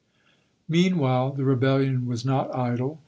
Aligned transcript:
Meanwhile 0.67 1.33
the 1.33 1.45
rebellion 1.45 2.07
was 2.07 2.25
not 2.25 2.55
idle. 2.55 2.99